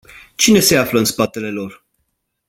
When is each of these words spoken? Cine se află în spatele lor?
Cine 0.35 0.59
se 0.61 0.77
află 0.77 0.99
în 0.99 1.05
spatele 1.05 1.49
lor? 1.51 1.85